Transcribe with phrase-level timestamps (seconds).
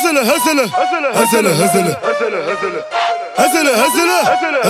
[0.00, 2.80] Hustler, hustler, hustler, hustler, hustler, hustler,
[3.36, 4.64] hustler, hustler,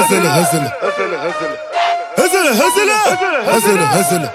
[3.47, 4.29] hustler, hustler,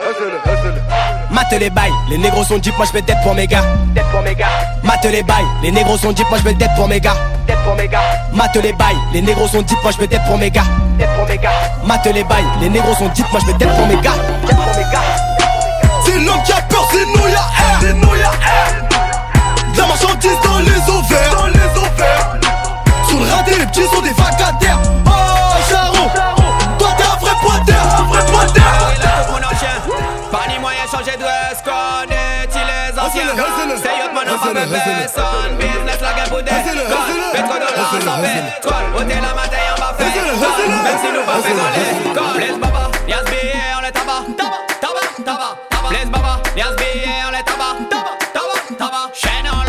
[1.32, 3.62] Mate les bails, les négros sont deep, moi je tête pour mes gars.
[3.94, 4.48] Tête pour mes gars.
[4.84, 7.18] Mate les bails, les négros sont deep, moi je tête pour mes gars.
[7.46, 8.00] Tête pour mes gars.
[8.32, 10.64] Mate les bails, les négros sont deep, moi je tête pour mes gars.
[10.98, 11.52] Tête pour mes gars.
[11.86, 14.14] Mate les bails, les négros sont deep, moi je tête pour mes gars.
[14.48, 15.02] Tête pour mes gars.
[16.06, 18.75] C'est l'homme qui a peur, sinon y'a air, sinon y'a air.
[20.26, 22.38] Marchandise dans les ovaires, dans les ovaires.
[23.08, 24.80] Sur le raté, les petits sont des vacataires.
[25.06, 25.12] Oh,
[25.70, 26.10] Charo,
[26.80, 28.64] toi t'es un vrai pointeur, un vrai pointeur.
[30.32, 33.24] Pas ni moyen changer de dress code, les anciens?
[33.78, 35.58] C'est yot, man, on va personne.
[35.58, 36.86] Business la gueule pour des codes.
[37.32, 38.86] Pétrodollars sans pétrole.
[38.98, 40.06] Hôtel la matin, on va faire.
[40.06, 42.38] Même si nous pas fait dans les cols.
[42.38, 44.24] Blaise baba, y'a ce billet, on les tabac.
[44.38, 45.90] Tabac, tabac, tabac.
[45.90, 47.76] Blaise baba, y'a ce billet, on les tabac.
[47.90, 49.12] Tabac, tabac, tabac.
[49.14, 49.65] Chaîne on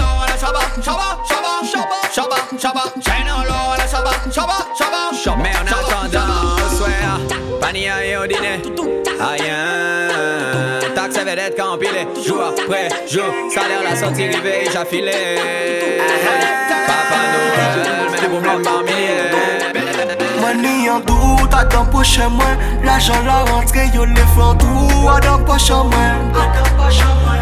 [0.47, 3.33] chaba, chaba, chaba, chaba, chaba, chaba.
[3.39, 5.43] On la chaba, chaba, chaba, chaba.
[5.43, 8.63] Mais en attendant, on souhaite, panier et au dîner.
[9.21, 9.51] Aïe,
[10.95, 15.39] taxe vedette compilé, jour après jour, salaire la sortie rivée, j'affilé.
[16.87, 19.36] Papa Noël, mais des problèmes par milliers.
[20.47, 22.59] Mweni an dout adan poche mwen.
[22.85, 26.15] L'ajan la rentre yo le flantou adan poche mwen.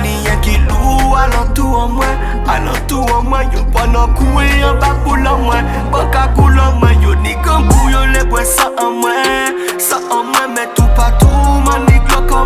[0.02, 2.16] Ni an ki lou alantou an mwen.
[2.48, 5.64] Alantou an mwen yo panan kouwe an bakou e lan mwen.
[5.92, 9.52] Baka kou lan mwen yo ni kangou yo le bwen sa an mwen.
[9.78, 12.44] Sa an mwen men tou patou man ni klok an mwen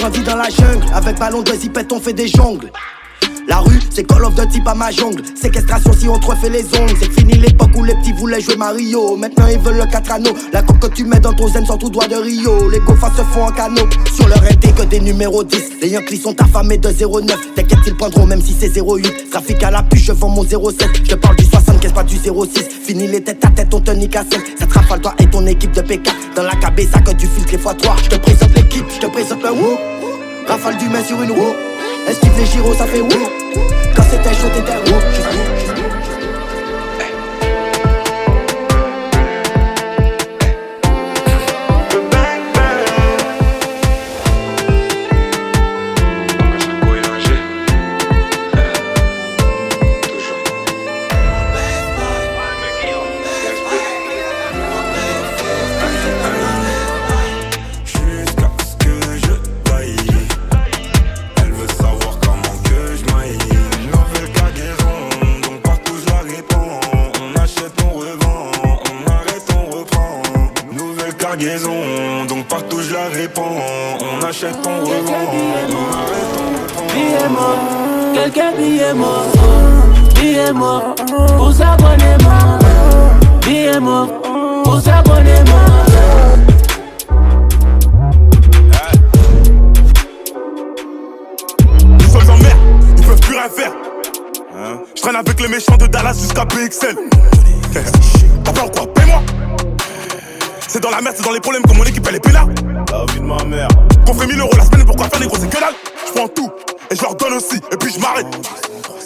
[0.00, 2.72] grandi dans la jungle, avec ballon de zipette on fait des jongles.
[3.50, 5.22] La rue, c'est Call of Duty, pas ma jungle.
[5.34, 6.94] Séquestration si on te refait les ongles.
[7.00, 9.16] C'est fini l'époque où les petits voulaient jouer Mario.
[9.16, 10.36] Maintenant ils veulent le 4 anneaux.
[10.52, 12.70] La coque que tu mets dans ton zen sort tout droit de Rio.
[12.70, 13.88] Les coffres se font en canot.
[14.14, 15.80] Sur leur RT que des numéros 10.
[15.82, 17.54] Les Yankees sont affamés de 09.
[17.56, 19.30] T'inquiète, ils prendront même si c'est 08.
[19.32, 20.88] Trafic à la puce, je vends mon 07.
[21.10, 22.68] Je parle du 75, pas du 06.
[22.86, 24.40] Fini les têtes à tête, on te nique à 5.
[24.60, 26.08] Cette rafale, toi et ton équipe de PK.
[26.36, 27.96] Dans la cabeza que tu filtres les fois 3.
[28.04, 29.76] Je te présente l'équipe, je te présente le wou.
[30.46, 31.69] Rafale du main sur une roue.
[32.10, 33.08] Esquive les gyros, ça fait wou.
[33.94, 35.79] Quand c'était chaud, t'étais wou.
[71.40, 73.56] Cargaison, donc partout je la réponds
[74.00, 77.56] On achète, on revend, on arrête, on reprend Billet-moi,
[78.14, 79.22] quelqu'un billet-moi,
[80.14, 80.94] billet-moi,
[81.36, 82.58] pour s'abonner-moi,
[83.46, 84.08] billet-moi,
[84.64, 85.60] pour s'abonner-moi.
[91.84, 92.56] Nous sommes en mer,
[92.98, 93.72] ils peuvent plus rien faire.
[94.56, 94.78] Hein?
[94.94, 96.96] Je traîne avec les méchants de Dallas jusqu'à PXL.
[98.44, 99.22] T'as peur quoi Paie-moi
[100.72, 102.46] C'est dans la merde, c'est dans les problèmes que mon équipe elle est pénale.
[102.92, 103.66] La vie de ma mère.
[104.06, 105.74] Qu'on fait 1000 euros la semaine, pourquoi faire les gros, c'est que dalle
[106.06, 106.48] Je prends tout
[106.92, 108.26] et je leur donne aussi, et puis je m'arrête.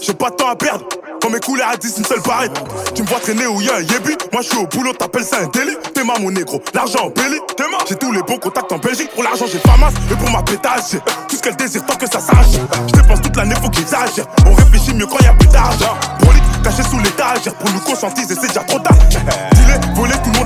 [0.02, 0.84] J'ai pas de temps à perdre.
[1.22, 2.52] Quand mes couleurs à 10, une seule barrette.
[2.94, 4.14] Tu me vois traîner où y'a un yébi.
[4.30, 5.76] Moi je suis au boulot, t'appelles ça un délit.
[5.94, 7.40] T'es ma mon négro, l'argent en belly.
[7.56, 7.78] T'es ma.
[7.88, 9.08] J'ai tous les bons contacts en Belgique.
[9.14, 9.94] Pour l'argent, j'ai pas masse.
[10.12, 12.60] Et pour ma pétage, j'ai tout ce qu'elle désire tant que ça s'arrache.
[12.88, 14.26] Je dépense toute l'année, faut qu'ils exagèrent.
[14.46, 15.96] On réfléchit mieux quand y a plus d'argent.
[16.20, 17.54] Brolique, caché sous l'étagère.
[17.54, 18.96] Pour nous conscientiser, c'est déjà trop tard.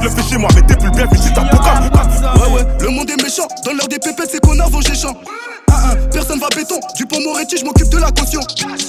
[0.09, 0.49] Le fait chez moi.
[0.55, 1.81] Mais t'es plus le bienvenu si t'as pas
[2.41, 3.47] Ouais, ouais, le monde est méchant.
[3.65, 5.15] Donne-leur des pépettes, ces connards vont géchant.
[5.71, 6.81] Ah, ah, personne va béton.
[6.97, 8.41] Du pont Moretti, je m'occupe de la caution.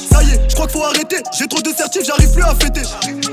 [0.09, 1.17] Ça y est, je crois qu'il faut arrêter.
[1.37, 2.81] J'ai trop de certifs, j'arrive plus à fêter.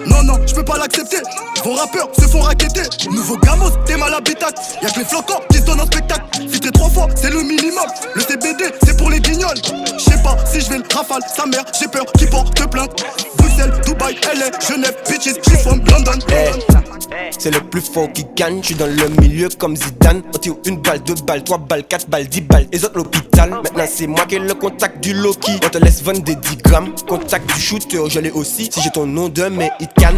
[0.07, 1.19] Non, non, je peux pas l'accepter.
[1.65, 2.83] Vos rappeurs se font raqueter.
[3.11, 4.51] Nouveau gamos, t'es mal habitat.
[4.83, 6.25] Y'a que les flocons qui se donnent en spectacle.
[6.51, 7.87] Filtrer trois fois, c'est le minimum.
[8.15, 9.59] Le CBD, c'est pour les guignols.
[9.97, 13.05] Je sais pas si je vais le rafale, sa mère, j'ai peur qu'il porte plainte.
[15.91, 16.19] London.
[17.39, 20.23] C'est le plus fort qui gagne, je suis dans le milieu comme Zidane.
[20.35, 22.67] On tire une balle, deux balles, trois balles, quatre balles, dix balles.
[22.73, 23.51] Les autres l'hôpital.
[23.51, 25.53] Maintenant c'est moi qui ai le contact du Loki.
[25.65, 26.95] On te laisse vendre des 10 grammes.
[27.09, 28.69] Contact du shooter, je l'ai aussi.
[28.73, 30.15] Si j'ai ton nom de mais it can.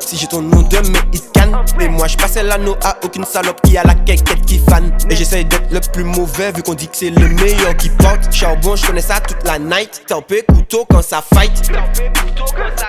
[0.00, 0.76] Si j'ai ton nom de
[1.12, 1.56] il canne.
[1.80, 4.96] Et moi je passais l'anneau à aucune salope qui a la quéquette qui fan.
[5.10, 8.32] Et j'essaye d'être le plus mauvais vu qu'on dit que c'est le meilleur qui porte.
[8.32, 10.02] Charbon, je connais ça toute la night.
[10.06, 11.70] Tempé couteau quand ça fight.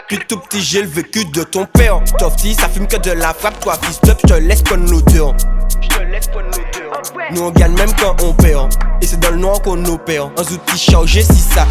[0.08, 2.02] Puis tout petit, j'ai le vécu de ton père.
[2.18, 3.60] Tofty, ça fume que de la frappe.
[3.60, 5.36] Toi, fils up, je te laisse pas l'odeur.
[7.32, 8.74] Nous on gagne même quand on perd.
[9.02, 10.26] Et c'est dans le noir qu'on opère.
[10.38, 11.68] Un outil chargé si ça.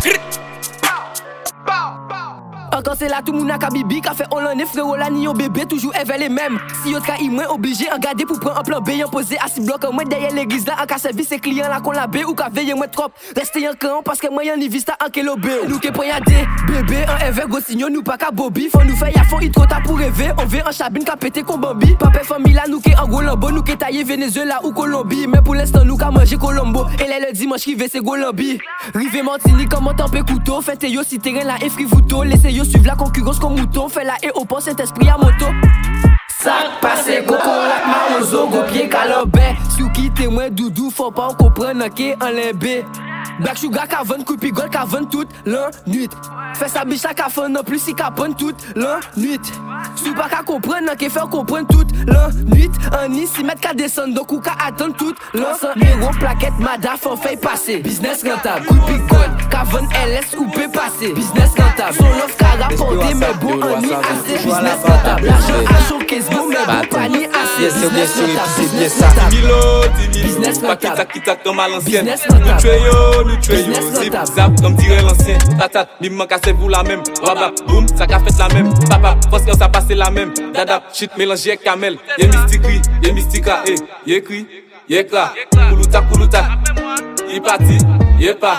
[2.75, 5.67] Encore c'est là tout moun a kabibi Ka fait Hollande frérot la ni yo bébé
[5.67, 8.81] Toujours ever les mêmes Si yo tra moins obligé en garder pour prendre un plan
[8.81, 11.81] B Yon posé assis bloc moi derrière l'église là En ka servi ses clients là
[11.81, 13.09] qu'on la B Ou ka veiller moi trop.
[13.37, 15.47] Restez en camp parce que moi y'en y vista en kelo B.
[15.69, 18.97] Nous qui point des bébé en ever go signo Nous pas ka bobby Faut nous
[18.97, 21.95] faire y'a trop tard pour rêver On veut en chabine ka pété comme Bambi.
[21.99, 25.27] Papa famille là nous qui en Golombo Nous qui taillé Venezuela ou Colombie.
[25.27, 26.11] Mais pour l'instant nous ka
[26.41, 28.59] Colombo Et là le dimanche qui veut c'est Golombi
[28.95, 32.87] Rive Martinique comment tempé couteau Faites yo si terrain là et frivouto Laissez yo suivre
[32.87, 35.47] la concurrence comme mouton, fait la et au pont Saint-Esprit à moto.
[36.43, 39.57] Sac passé, coco, lac marozo, go pied calobé.
[39.77, 42.85] Sou témoin doudou, faut pas comprendre qui en limbé.
[43.41, 46.11] Black Sugar ka vend coupi gold ka vend toute la nuit.
[46.55, 49.41] Fais sa biche ka fait non plus si ka prend toute la nuit.
[49.97, 52.71] Sou pas ka comprendre nan ke faire comprendre toute la nuit.
[52.93, 57.07] En ni si mettre ka descendre donc ou ka attendre toute la Numéro plaquette madaf
[57.07, 57.79] on fait passer.
[57.79, 61.13] Business rentable, coupi gold ka Avon LS ou pe pase.
[61.15, 66.49] Biznes rentab Son lof karaponde me bon anu ase Biznes rentab L'argent a chokez bon
[66.49, 67.71] me bon pani ase
[68.59, 69.31] Biznes rentab
[70.11, 74.59] Biznes rentab Pakitak kitak dom al ansyen Nou tue yo, nou tue yo Zip zap
[74.59, 78.43] dom dire l'ansyen Tatat, mi man kase vou la mem Wabap, boum, sa ka fet
[78.43, 82.03] la mem Papap, foske sa pase la mem Dadap, chit melange kamel.
[82.19, 83.63] Ye mistikri, ye mistika
[84.11, 84.43] Ye kri,
[84.91, 86.47] ye kra Koulouta, koulouta.
[87.31, 87.79] Ye pati,
[88.19, 88.59] ye pa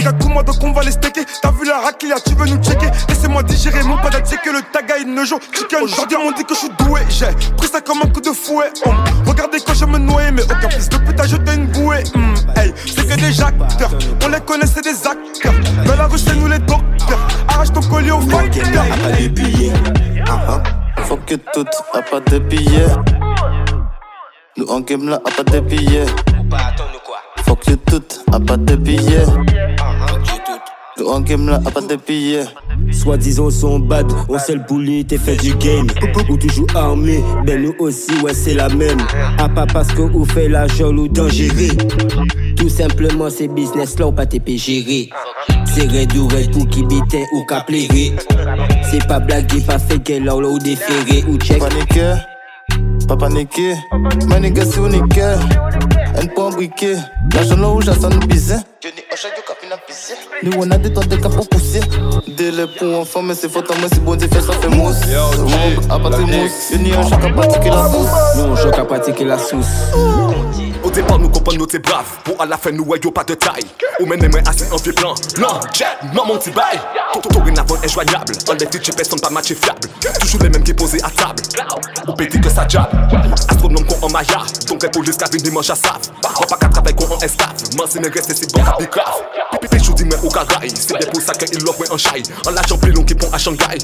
[0.00, 2.88] Qu'à moi donc on va les stacker T'as vu la raquilla tu veux nous checker
[3.08, 6.54] Laissez-moi digérer mon pas que le taga il ne joue Chicken Aujourd'hui on dit que
[6.54, 7.26] je suis doué J'ai
[7.56, 8.70] pris ça comme un coup de fouet
[9.26, 12.02] Regardez quand je me noyais, mais aucun fils de pute a jeté une bouée.
[12.56, 13.90] Hey, c'est que des acteurs,
[14.24, 15.54] on les connaissait des acteurs.
[15.86, 17.28] Dans la rue, c'est nous les docteurs.
[17.48, 18.64] Arrache ton collier au facteur.
[18.64, 19.72] Pas de billets.
[21.04, 22.86] Faut que tout a pas de billets.
[24.56, 26.06] Nous en game là, a pas de billets.
[27.46, 28.02] Faut que tout
[28.32, 29.26] a pas de billets.
[31.06, 32.44] En game là, a pas de billets.
[32.90, 35.86] Soi-disant son bad, on sait le bully, t'es fait du game.
[36.28, 38.98] Ou toujours armé, ben nous aussi, ouais c'est la même.
[39.38, 41.76] A pas parce que vous fait l'argent ou dangereux.
[42.56, 45.08] Tout simplement c'est business là ou pas t'es géré.
[45.66, 48.12] C'est red ou red pour qui bitin ou caplérer.
[48.90, 51.60] C'est pas blague, pas fait qu'elle là ou déféré ou check.
[51.60, 52.14] Paniquer,
[53.06, 53.74] pas paniquer.
[54.28, 55.18] Mais nigga c'est unique.
[55.18, 56.96] Un point briquet.
[57.32, 57.80] L'argent là où
[59.20, 60.14] j'attends nous biser.
[60.42, 61.80] Nous on a des temps de cap pour pousser.
[62.26, 64.96] Délai pour enfants, mais c'est faute à moi, c'est bon, c'est fait, ça fait mousse.
[65.06, 66.70] Monde à partir mousse.
[66.70, 68.36] Y'a ni un choc à pratiquer la sauce.
[68.36, 69.66] Nous on choc à pratiquer la sauce.
[70.88, 72.06] Au départ, nous comprenons, nous t'es brave.
[72.24, 73.66] Pour à la fin, nous voyons pas de taille.
[74.00, 75.14] Ou même les mains assis en vieux plan.
[75.38, 75.84] Non, jet,
[76.14, 76.80] non, mon petit bail.
[77.44, 78.32] Rinavon est joignable.
[78.48, 79.80] On les dit, personne pas matché fiable.
[80.18, 81.42] Toujours les mêmes qui posés à table.
[82.08, 82.88] Ou pétit que ça jab.
[83.50, 84.40] Astronome qu'on en maya.
[84.66, 86.08] Donc les qui viennent dimanche à save.
[86.22, 87.52] Pas qu'à travailler qu'on en estave.
[87.76, 89.20] Man, c'est ne reste si bon à bicrave.
[89.60, 90.70] Pipi, chou, dis-moi au caraï.
[90.74, 92.22] C'est bien pour ça qu'il l'offre en chai.
[92.46, 93.76] En plus long qui pont à Shanghai.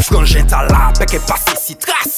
[0.00, 2.13] Frangin ta la pek e pase si tras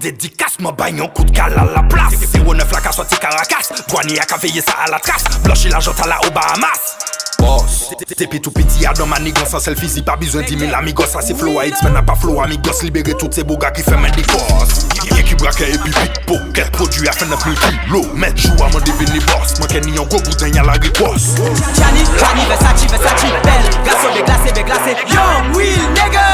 [0.00, 2.14] dédicace, m'en bagne un coup de cale à la place.
[2.34, 3.68] 09 la casse, soit Caracas.
[3.88, 5.24] Douanier a veillé ça à la trace.
[5.42, 7.07] Blanchi la jante à la Bahamas.
[7.38, 11.34] Boss Tepi tou piti adan manigans An sel fizi pa bizwen di min amigos Asi
[11.34, 14.12] flow a hits men a pa flow amigos Libere tout se boga ki fe men
[14.16, 18.84] dikos Ye ki brake epi pickpocket Produy a fe 9000 kilo Met jou a man
[18.86, 21.34] devini boss Mwen ken ni yon go bouten yal a rikos
[21.78, 26.26] Chani, chani, Versace, Versace, bel Gaso be glase, be glase, yon will nega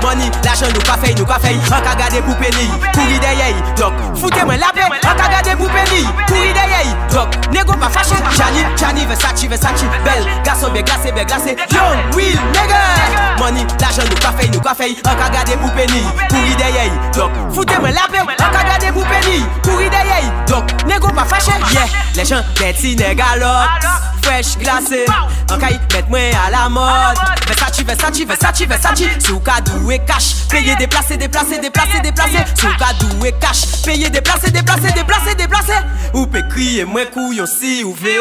[0.00, 1.58] Money, l'ajan nou ka fey, nou ka fey.
[1.76, 5.56] An ka gade pou peni, kouri deyey Dok, foute mwen la pe, an ka gade
[5.60, 8.16] pou peni Kouri deyey, dok, nego pa fache.
[8.36, 12.80] Chani, chani, Versace, Versace, bel Gason be glase, be glase Yon, will, nega
[13.38, 16.90] Money, l'ajan nou ka fey, nou ka fey An ka gade pou peni, kouri deyey
[17.14, 21.54] Dok, foute mwen lape, an ka gade pou peni Kouri deyey, dok, nego pa fache
[21.70, 25.04] Yeah, le jan beti nega lot fresh glase
[25.50, 29.08] Ankay met mwen a la mod Versace, Versace, Versace, Versace.
[29.26, 33.82] Sou ka dou e kash Peye deplase, deplase, deplase, deplase Sou ka dou e kash
[33.84, 35.80] Peye deplase, deplase, deplase, deplase
[36.14, 38.16] Ou pe kriye mwen kouyon si ou ve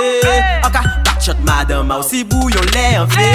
[0.65, 3.29] Anka bakchot madam a ou si bouyon le an ve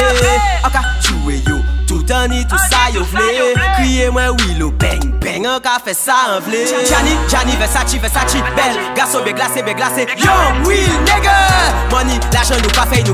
[0.64, 5.49] Anka chouwe yo Tout an ni tout sa yo vle Kriye mwen wilo beng beng
[5.50, 9.75] An ka fe sa an vle Gianni, Gianni, Versace, Versace, bel Gaso be glase, be
[9.75, 11.35] glase Young Will, nigga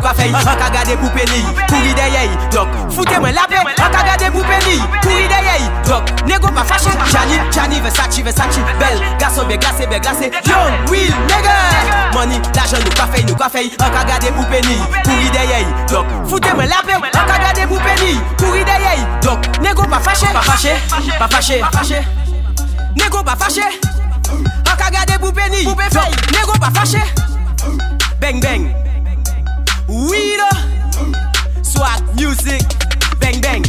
[0.00, 1.42] Ou ka fey, an ka gade pou peni.
[1.68, 2.70] Kouri deyey, dok.
[2.96, 4.78] Foute mwen la pe an ka gade pou peni.
[5.04, 6.08] Kouri deyey, dok.
[6.24, 10.32] Nego pa fache, chani, chani Versace, Versace, bel Gaso be glase, be glase.
[10.48, 11.52] Young, Will nega
[12.14, 13.68] Money, l'ajan nou ka fey, nou ka fey.
[13.76, 14.80] An ka gade pou peni.
[15.04, 16.08] Kouri deyey, dok.
[16.32, 18.16] Foute mwen la pe an ka gade pou peni.
[18.40, 19.52] Kouri deyey, dok.
[19.60, 21.60] Nego pa fache, pa fache, pa fache.
[21.60, 22.00] Pa fache.
[22.96, 23.68] Nego pa fache.
[24.64, 25.68] An ka gade pou peni.
[25.68, 27.04] Peli Nego pa fache.
[28.16, 28.89] Bang, bang
[29.90, 30.38] Weed
[31.62, 32.62] Swag music
[33.18, 33.64] Bang bang